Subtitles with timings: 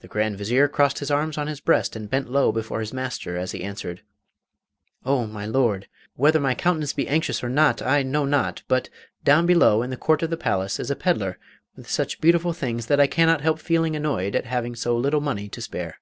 [0.00, 3.36] The Grand Vizier crossed his arms on his breast and bent low before his master
[3.36, 4.00] as he answered:
[5.04, 5.88] 'Oh, my Lord!
[6.14, 8.88] whether my countenance be anxious or not I know not, but
[9.24, 11.38] down below, in the court of the palace, is a pedlar
[11.76, 15.50] with such beautiful things that I cannot help feeling annoyed at having so little money
[15.50, 16.00] to spare.